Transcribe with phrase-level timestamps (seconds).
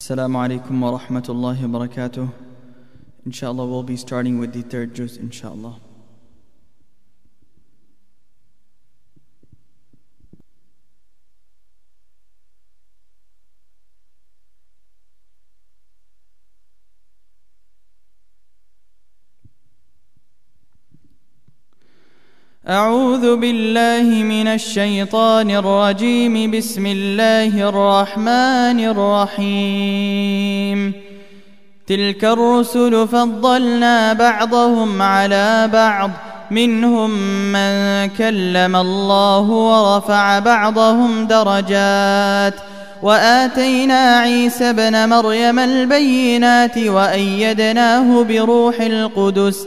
[0.00, 2.32] Assalamu alaikum wa rahmatullahi wa barakatuh.
[3.26, 5.80] Inshallah, we'll be starting with the third juz, inshallah.
[22.70, 26.50] أعوذ بالله من الشيطان الرجيم.
[26.50, 28.80] بسم الله الرحمن
[29.36, 30.92] الرحيم.
[31.86, 36.10] تلك الرسل فضلنا بعضهم على بعض.
[36.50, 37.10] منهم
[37.52, 42.54] من كلم الله ورفع بعضهم درجات.
[43.02, 49.66] وآتينا عيسى ابن مريم البينات وأيدناه بروح القدس.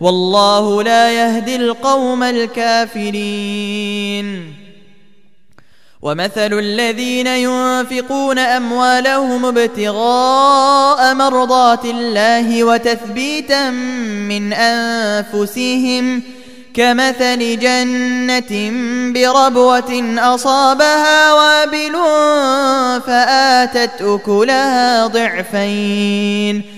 [0.00, 3.38] والله لا يهدي القوم الكافرين.
[6.02, 13.70] ومثل الذين ينفقون أموالهم ابتغاء مرضات الله وتثبيتا
[14.30, 16.22] من أنفسهم
[16.74, 18.72] كمثل جنة
[19.12, 21.92] بربوة أصابها وابل
[23.06, 26.77] فآتت أكلها ضعفين.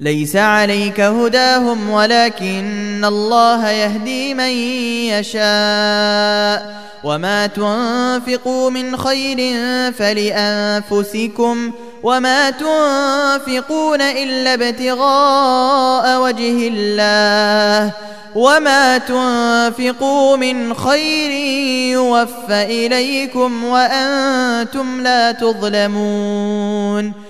[0.00, 4.50] ليس عليك هداهم ولكن الله يهدي من
[5.12, 9.36] يشاء وما تنفقوا من خير
[9.92, 17.92] فلأنفسكم وما تنفقون إلا ابتغاء وجه الله
[18.34, 21.30] وما تنفقوا من خير
[21.92, 27.29] يوفى إليكم وأنتم لا تظلمون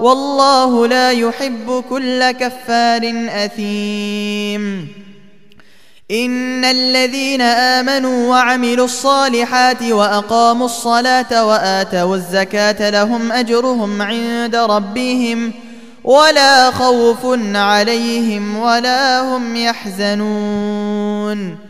[0.00, 4.88] والله لا يحب كل كفار أثيم.
[6.10, 15.52] إن الذين آمنوا وعملوا الصالحات وأقاموا الصلاة وآتوا الزكاة لهم أجرهم عند ربهم
[16.04, 21.69] ولا خوف عليهم ولا هم يحزنون.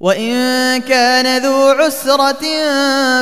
[0.00, 2.44] وإن كان ذو عسرة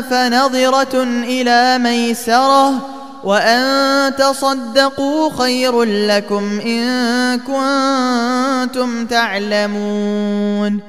[0.00, 2.88] فنظرة إلى ميسرة
[3.24, 10.80] وأن تصدقوا خير لكم إن كنتم تعلمون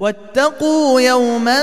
[0.00, 1.60] واتقوا يوما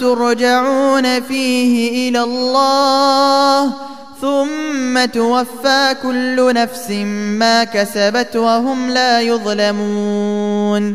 [0.00, 3.72] ترجعون فيه إلى الله
[4.20, 6.90] ثم توفى كل نفس
[7.38, 10.94] ما كسبت وهم لا يظلمون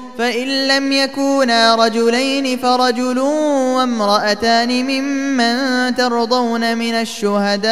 [0.21, 7.71] فإن لم يكونا رجلين فرجل وامرأتان ممن ترضون من الشهداء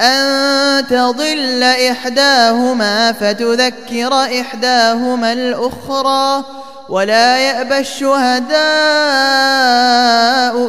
[0.00, 6.44] أن تضل إحداهما فتذكر إحداهما الأخرى
[6.88, 8.54] ولا يأبى الشهداء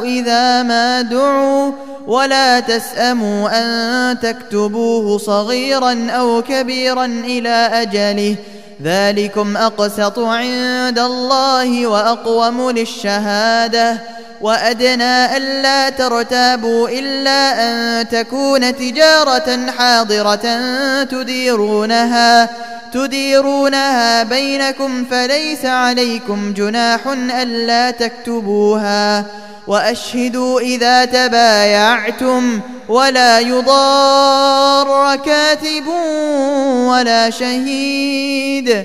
[0.04, 1.72] إذا ما دعوا
[2.06, 8.36] ولا تسأموا أن تكتبوه صغيرا أو كبيرا إلى أجله
[8.82, 20.46] ذلكم أقسط عند الله وأقوم للشهادة وأدنى ألا ترتابوا إلا أن تكون تجارة حاضرة
[21.04, 22.48] تديرونها
[22.92, 27.00] تديرونها بينكم فليس عليكم جناح
[27.42, 29.24] ألا تكتبوها.
[29.66, 35.86] وأشهدوا إذا تبايعتم ولا يضار كاتب
[36.86, 38.84] ولا شهيد.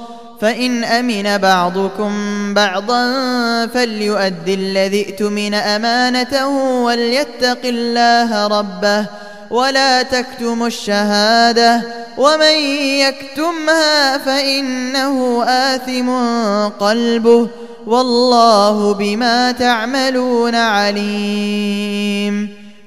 [0.41, 2.13] فإن أمن بعضكم
[2.53, 3.03] بعضا
[3.67, 6.47] فليؤد الذي ائتمن أمانته
[6.83, 9.05] وليتق الله ربه
[9.49, 11.81] ولا تكتموا الشهادة
[12.17, 12.57] ومن
[12.99, 16.09] يكتمها فإنه آثم
[16.85, 17.47] قلبه
[17.85, 22.60] والله بما تعملون عليم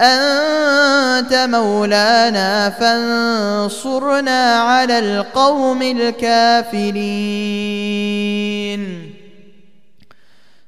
[0.00, 6.94] أنت مولانا فانصرنا على القوم الكافرين.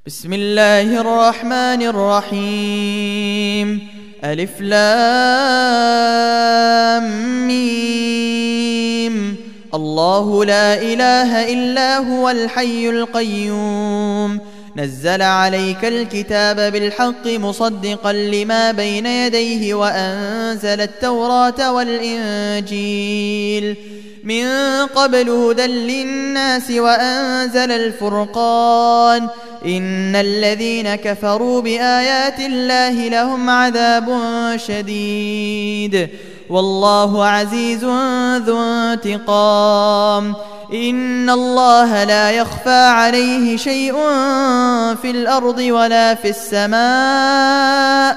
[0.07, 3.89] بسم الله الرحمن الرحيم.
[4.25, 4.77] ألف لام
[7.47, 9.37] ميم.
[9.75, 14.41] الله لا إله إلا هو الحي القيوم.
[14.77, 23.77] نزل عليك الكتاب بالحق مصدقا لما بين يديه وأنزل التوراة والإنجيل.
[24.25, 24.47] من
[24.87, 29.29] قبل هدى للناس وأنزل الفرقان.
[29.67, 34.21] إن الذين كفروا بآيات الله لهم عذاب
[34.57, 36.09] شديد.
[36.51, 37.85] والله عزيز
[38.47, 40.35] ذو انتقام.
[40.73, 43.93] إن الله لا يخفى عليه شيء
[45.03, 48.17] في الأرض ولا في السماء.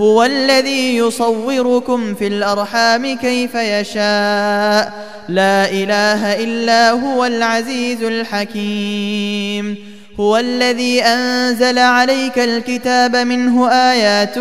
[0.00, 4.92] هو الذي يصوركم في الأرحام كيف يشاء.
[5.28, 9.76] لا إله إلا هو العزيز الحكيم.
[10.20, 14.38] هو الذي أنزل عليك الكتاب منه آيات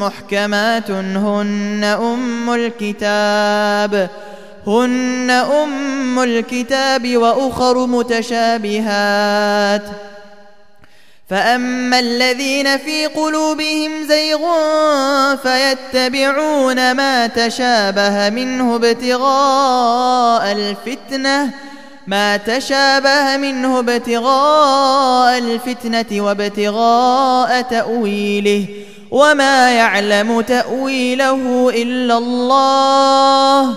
[0.00, 0.90] محكمات.
[0.90, 4.10] هن أم الكتاب.
[4.66, 9.82] هن أم الكتاب وأخر متشابهات.
[11.30, 14.40] فأما الذين في قلوبهم زيغ
[15.36, 21.50] فيتبعون ما تشابه منه ابتغاء الفتنة
[22.06, 28.66] ما تشابه منه ابتغاء الفتنة وابتغاء تأويله
[29.10, 33.76] وما يعلم تأويله إلا الله.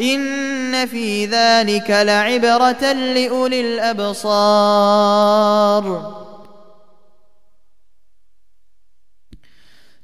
[0.00, 5.34] إن في ذلك لعبرة لأولي الأبصار.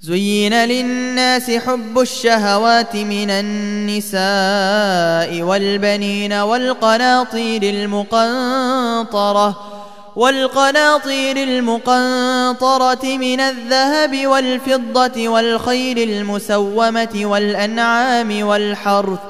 [0.00, 4.22] زين للناس حب الشهوات من النساء
[5.42, 9.56] والبنين والقناطير المقنطرة
[10.16, 19.29] والقناطير المقنطرة من الذهب والفضة والخيل المسومة والأنعام والحرث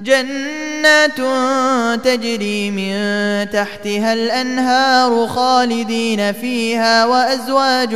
[0.00, 1.20] جنات
[2.04, 2.94] تجري من
[3.50, 7.94] تحتها الأنهار خالدين فيها وأزواج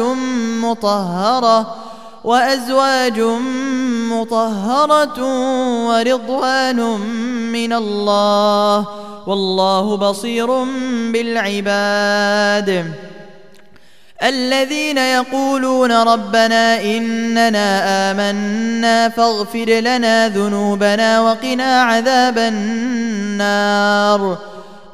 [0.63, 1.77] مطهرة
[2.25, 3.21] وأزواج
[4.11, 5.19] مطهرة
[5.89, 6.81] ورضوان
[7.53, 8.87] من الله
[9.27, 10.65] والله بصير
[11.13, 12.93] بالعباد.
[14.23, 24.39] الذين يقولون ربنا إننا آمنا فاغفر لنا ذنوبنا وقنا عذاب النار.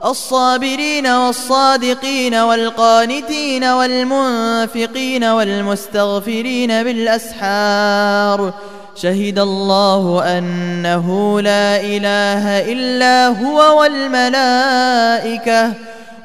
[0.05, 8.53] الصابرين والصادقين والقانتين والمنفقين والمستغفرين بالأسحار.
[8.97, 15.73] شهد الله أنه لا إله إلا هو والملائكة.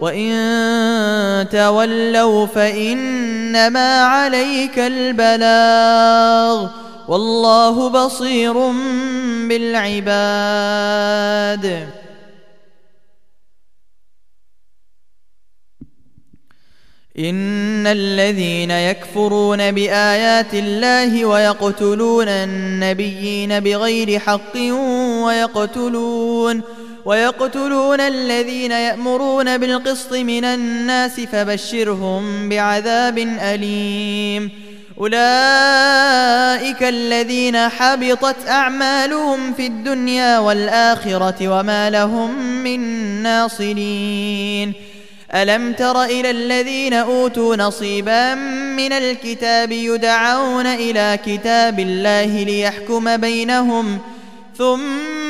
[0.00, 6.68] وإن تولوا فإنما عليك البلاغ
[7.08, 8.54] والله بصير
[9.48, 10.40] بالعباد.
[17.18, 24.56] إن الذين يكفرون بآيات الله ويقتلون النبيين بغير حق
[25.24, 26.62] ويقتلون
[27.04, 34.50] ويقتلون الذين يأمرون بالقسط من الناس فبشرهم بعذاب أليم.
[35.00, 42.80] أولئك الذين حبطت أعمالهم في الدنيا والآخرة وما لهم من
[43.22, 44.72] ناصرين.
[45.34, 48.34] ألم تر إلى الذين أوتوا نصيبا
[48.76, 53.98] من الكتاب يدعون إلى كتاب الله ليحكم بينهم
[54.58, 55.29] ثم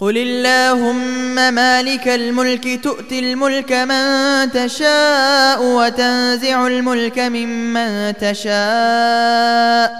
[0.00, 9.92] قل اللهم مالك الملك تؤتي الملك من تشاء وتنزع الملك ممن تشاء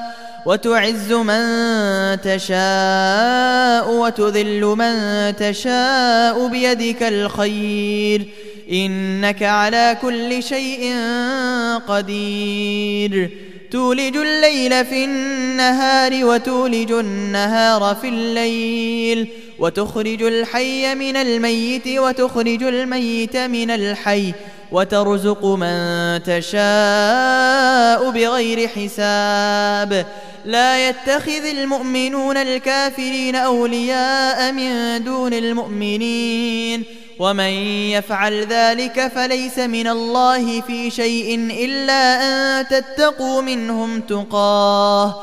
[0.47, 1.45] وتعز من
[2.21, 4.97] تشاء وتذل من
[5.37, 8.27] تشاء بيدك الخير
[8.73, 10.95] انك على كل شيء
[11.89, 13.31] قدير.
[13.71, 23.71] تولج الليل في النهار وتولج النهار في الليل وتخرج الحي من الميت وتخرج الميت من
[23.71, 24.35] الحي
[24.73, 30.07] وترزق من تشاء بغير حساب.
[30.45, 36.85] لا يتخذ المؤمنون الكافرين أولياء من دون المؤمنين.
[37.19, 37.51] ومن
[37.91, 45.23] يفعل ذلك فليس من الله في شيء إلا أن تتقوا منهم تقاه.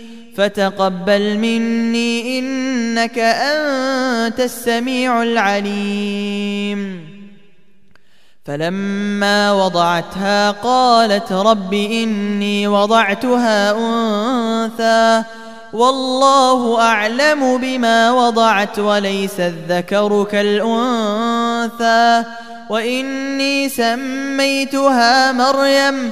[0.37, 7.11] فتقبل مني إنك أنت السميع العليم.
[8.45, 15.23] فلما وضعتها قالت رب إني وضعتها أنثى
[15.73, 22.23] والله أعلم بما وضعت وليس الذكر كالأنثى
[22.69, 26.11] وإني سميتها مريم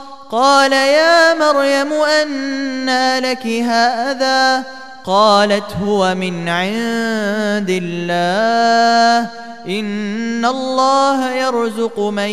[0.31, 4.63] قال يا مريم أنى لك هذا؟
[5.05, 9.29] قالت هو من عند الله.
[9.67, 12.29] إن الله يرزق من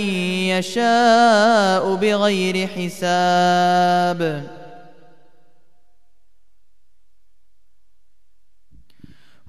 [0.47, 4.43] يشاء بغير حساب.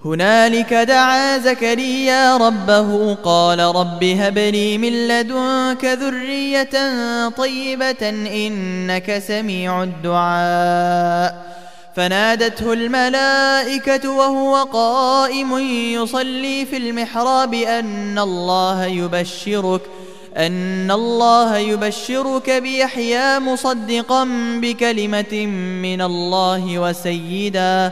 [0.05, 6.69] هنالك دعا زكريا ربه قال رب هب لي من لدنك ذرية
[7.29, 11.49] طيبة إنك سميع الدعاء.
[11.95, 15.57] فنادته الملائكة وهو قائم
[15.93, 19.81] يصلي في المحراب أن الله يبشرك
[20.37, 24.23] أن الله يبشرك بيحيى مصدقا
[24.61, 25.45] بكلمة
[25.81, 27.91] من الله وسيداً.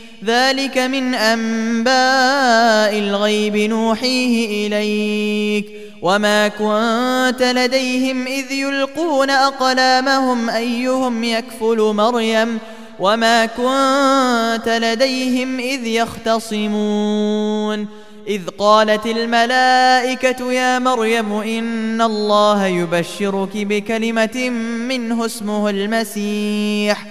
[0.25, 5.65] ذلك من أنباء الغيب نوحيه إليك.
[6.01, 12.59] وما كنت لديهم إذ يلقون أقلامهم أيهم يكفل مريم.
[12.99, 17.87] وما كنت لديهم إذ يختصمون.
[18.27, 24.49] إذ قالت الملائكة يا مريم إن الله يبشرك بكلمة
[24.87, 27.05] منه اسمه المسيح.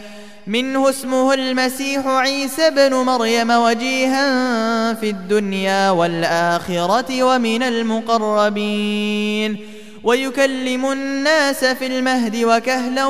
[0.50, 9.56] منه اسمه المسيح عيسى بن مريم وجيها في الدنيا والآخرة ومن المقربين.
[10.04, 13.06] ويكلم الناس في المهد وكهلا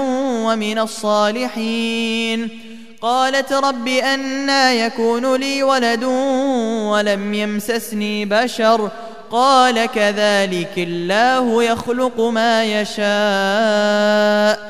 [0.47, 2.49] ومن الصالحين.
[3.03, 8.91] قالت رب أنا يكون لي ولد ولم يمسسني بشر.
[9.31, 14.70] قال كذلك الله يخلق ما يشاء.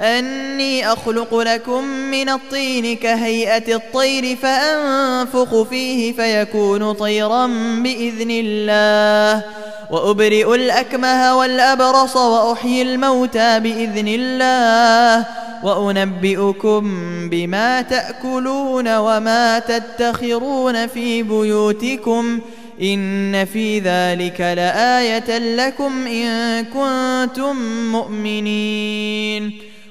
[0.00, 7.46] أني أخلق لكم من الطين كهيئة الطير فأنفخ فيه فيكون طيرا
[7.82, 9.44] بإذن الله.
[9.90, 15.26] وأبرئ الأكمه والأبرص وأحيي الموتى بإذن الله.
[15.62, 16.82] وأنبئكم
[17.30, 22.40] بما تأكلون وما تدخرون في بيوتكم.
[22.82, 27.56] إن في ذلك لآية لكم إن كنتم
[27.92, 29.69] مؤمنين.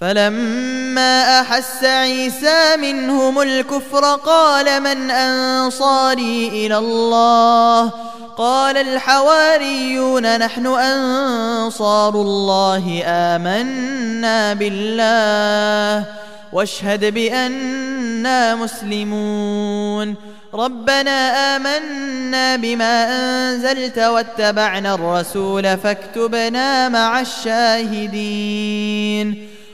[0.00, 7.90] فلما أحس عيسى منهم الكفر قال من أنصاري إلى الله؟
[8.36, 16.04] قال الحواريون نحن أنصار الله آمنا بالله.
[16.52, 20.14] واشهد بأننا مسلمون.
[20.54, 28.76] ربنا آمنا بما أنزلت واتبعنا الرسول فاكتبنا مع الشاهدين.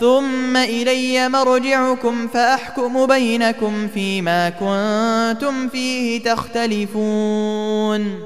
[0.00, 8.18] ثم إلي مرجعكم فأحكم بينكم فيما كنتم فيه تختلفون.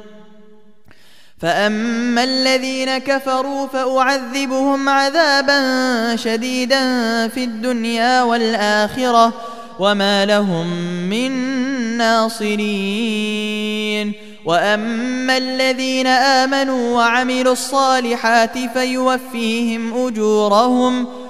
[1.38, 9.32] فأما الذين كفروا فأعذبهم عذابا شديدا في الدنيا والآخرة
[9.78, 10.66] وما لهم
[11.10, 11.32] من
[11.96, 13.50] ناصرين.
[14.44, 21.06] وأما الذين آمنوا وعملوا الصالحات فيوفيهم أجورهم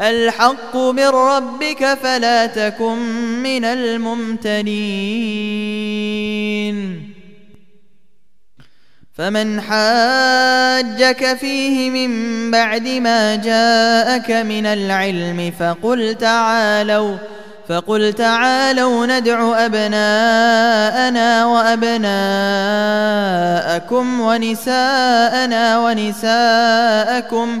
[0.00, 2.98] الحق من ربك فلا تكن
[3.42, 5.10] من الممتنين
[9.14, 17.16] فمن حاجك فيه من بعد ما جاءك من العلم فقل تعالوا
[17.68, 22.10] فقل تعالوا ندع أبناءنا وأبناءكم
[24.20, 27.60] ونساءنا ونساءكم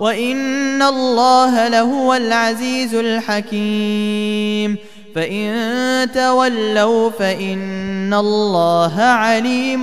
[0.00, 4.76] وإن الله لهو العزيز الحكيم.
[5.14, 9.82] فإن تولوا فإن الله عليم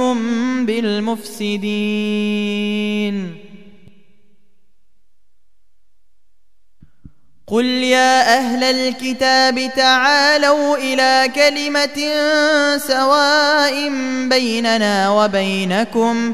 [0.65, 1.93] بالمفسدين.
[7.47, 11.97] قل يا أهل الكتاب تعالوا إلى كلمة
[12.77, 13.89] سواء
[14.29, 16.33] بيننا وبينكم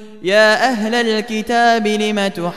[0.23, 2.53] يا أهل الكتاب لم تحاجون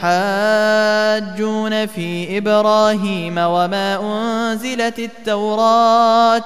[1.86, 6.44] في إبراهيم وما أنزلت التوراة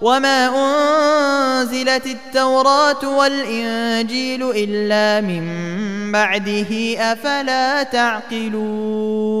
[0.00, 5.42] وما أنزلت التوراة والإنجيل إلا من
[6.12, 9.40] بعده أفلا تعقلون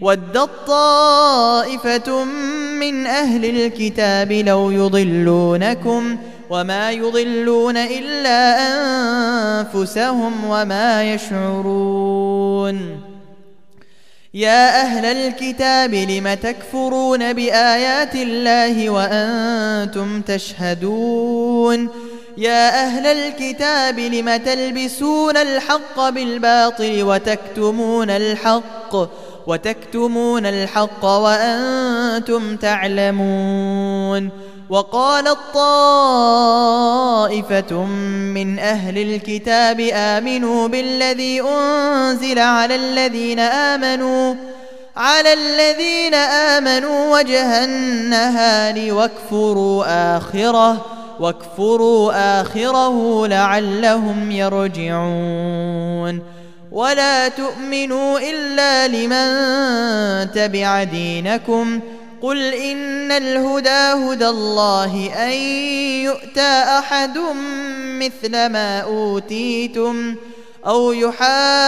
[0.00, 2.24] ودت طائفة
[2.80, 6.16] من أهل الكتاب لو يضلونكم
[6.50, 8.58] وما يضلون إلا
[9.60, 13.00] أنفسهم وما يشعرون.
[14.34, 21.88] يا أهل الكتاب لم تكفرون بآيات الله وأنتم تشهدون؟
[22.38, 28.96] يا أهل الكتاب لم تلبسون الحق بالباطل وتكتمون الحق
[29.48, 34.30] وتكتمون الحق وأنتم تعلمون
[34.70, 36.94] وقالت طائفة
[38.34, 44.34] من أهل الكتاب آمنوا بالذي أنزل على الذين آمنوا
[44.96, 50.86] على الذين آمنوا وجه النهار واكفروا آخره
[51.20, 56.37] واكفروا آخره لعلهم يرجعون.
[56.72, 59.28] ولا تؤمنوا إلا لمن
[60.32, 61.80] تبع دينكم.
[62.22, 65.32] قل إن الهدى هدى الله أن
[66.02, 67.18] يؤتى أحد
[67.98, 70.16] مثل ما أوتيتم
[70.66, 71.60] أو يحاجوكم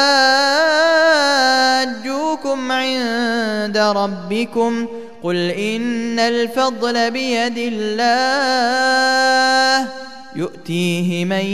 [2.72, 4.86] عند ربكم.
[5.22, 8.51] قل إن الفضل بيد الله
[10.37, 11.45] يؤتيه من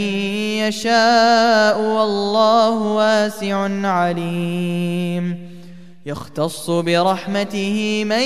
[0.67, 5.47] يشاء والله واسع عليم.
[6.05, 8.21] يختص برحمته من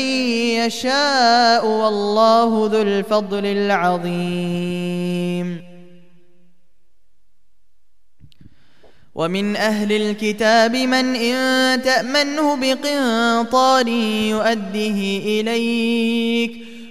[0.66, 4.82] يشاء والله ذو الفضل العظيم.
[9.16, 16.71] ومن أهل الكتاب من إن تأمنه بقنطار يؤده إليك.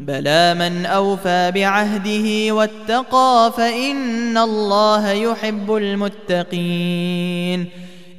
[0.00, 7.68] بلى من أوفى بعهده واتقى فإن الله يحب المتقين.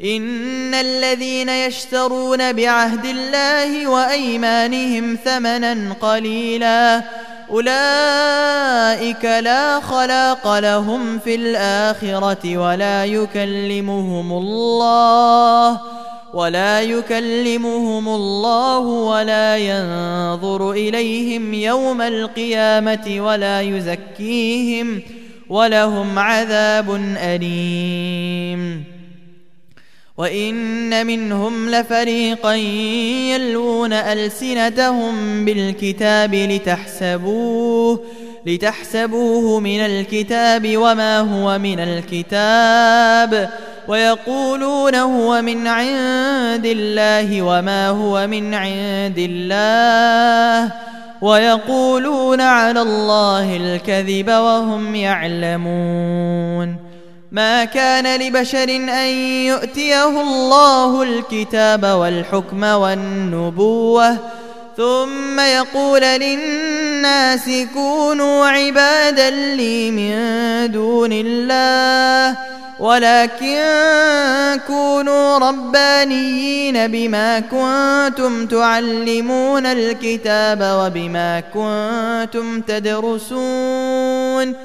[0.04, 7.04] إن الذين يشترون بعهد الله وأيمانهم ثمنا قليلا
[7.50, 15.80] أولئك لا خلاق لهم في الآخرة ولا يكلمهم الله.
[16.34, 25.02] ولا يكلمهم الله ولا ينظر إليهم يوم القيامة ولا يزكيهم
[25.50, 28.84] ولهم عذاب أليم.
[30.18, 32.54] وإن منهم لفريقا
[33.34, 38.04] يلوون ألسنتهم بالكتاب لتحسبوه
[38.46, 43.50] لتحسبوه من الكتاب وما هو من الكتاب
[43.92, 50.72] ويقولون هو من عند الله وما هو من عند الله
[51.22, 56.76] ويقولون على الله الكذب وهم يعلمون.
[57.32, 59.08] ما كان لبشر أن
[59.46, 64.18] يؤتيه الله الكتاب والحكم والنبوة
[64.78, 70.16] ثم يقول للناس كونوا عبادا لي من
[70.72, 72.38] دون الله
[72.82, 73.62] ولكن
[74.68, 84.56] كونوا ربانيين بما كنتم تعلمون الكتاب وبما كنتم تدرسون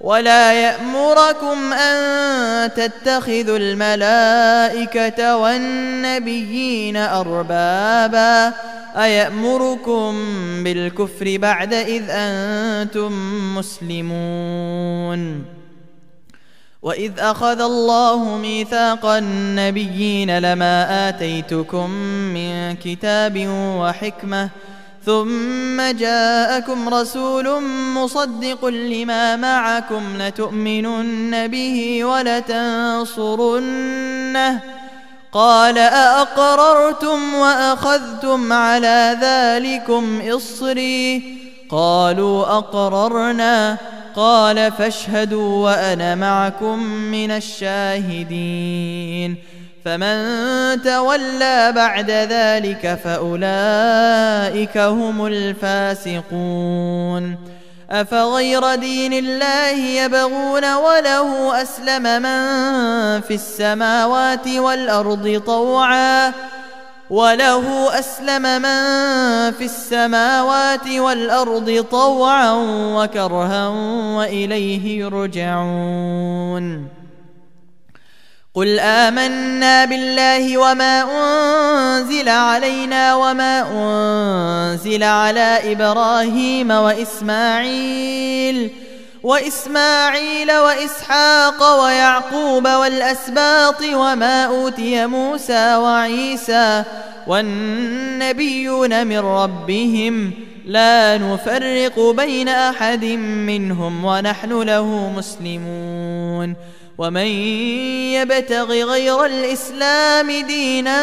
[0.00, 8.52] ولا يأمركم أن تتخذوا الملائكة والنبيين أربابا
[8.96, 10.14] أيأمركم
[10.64, 13.12] بالكفر بعد إذ أنتم
[13.58, 15.57] مسلمون
[16.82, 21.90] واذ اخذ الله ميثاق النبيين لما اتيتكم
[22.34, 24.48] من كتاب وحكمه
[25.06, 27.62] ثم جاءكم رسول
[27.94, 33.48] مصدق لما معكم لتؤمنن به ولتنصرنه
[35.32, 41.22] قال أأقررتم وأخذتم على ذلكم إصري
[41.70, 43.78] قالوا أقررنا
[44.18, 49.36] قال فاشهدوا وأنا معكم من الشاهدين.
[49.84, 50.18] فمن
[50.82, 57.36] تولى بعد ذلك فأولئك هم الفاسقون.
[57.90, 66.32] أفغير دين الله يبغون وله أسلم من في السماوات والأرض طوعا
[67.10, 68.62] وله أسلم من
[69.52, 72.52] في السماوات والأرض طوعا
[72.96, 73.68] وكرها
[74.16, 76.88] وإليه يرجعون.
[78.54, 88.70] قل آمنا بالله وما أنزل علينا وما أنزل على إبراهيم وإسماعيل
[89.22, 96.84] وإسماعيل وإسحاق ويعقوب والأسباط وما أوتي موسى وعيسى
[97.26, 100.32] والنبيون من ربهم
[100.66, 106.56] لا نفرق بين أحد منهم ونحن له مسلمون
[106.98, 107.26] ومن
[108.16, 111.00] يبتغ غير الإسلام دينا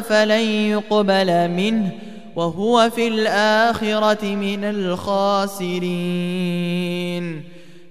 [0.00, 0.40] فلن
[0.70, 1.90] يقبل منه
[2.38, 5.84] وهو في الآخرة من الخاسرين.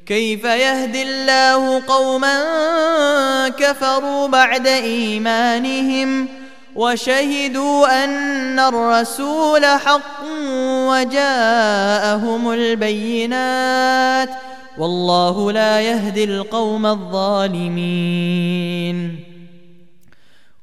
[0.06, 2.40] كيف يهدي الله قوما
[3.50, 6.28] كفروا بعد إيمانهم
[6.76, 10.24] وشهدوا أن الرسول حق
[10.88, 14.32] وجاءهم البينات ۖ
[14.78, 18.08] والله لا يهدي القوم الظالمين.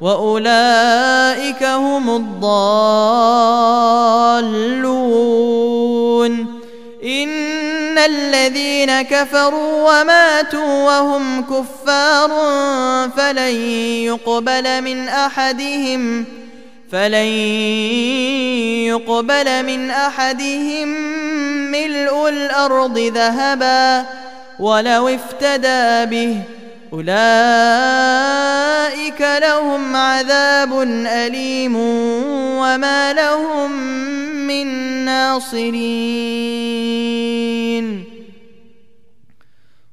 [0.00, 3.38] وأولئك هم الضالون.
[7.04, 12.30] إن الذين كفروا وماتوا وهم كفار
[13.16, 13.54] فلن
[14.04, 16.24] يقبل من أحدهم
[16.92, 17.26] فلن
[18.86, 20.88] يقبل من أحدهم
[21.70, 24.06] ملء الأرض ذهبا
[24.60, 26.57] ولو افتدى به.
[26.92, 27.08] أولئك
[29.20, 31.76] لهم عذاب أليم
[32.56, 33.72] وما لهم
[34.46, 34.66] من
[35.04, 35.74] ناصرين.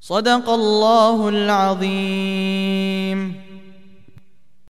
[0.02, 3.45] صدق الله العظيم.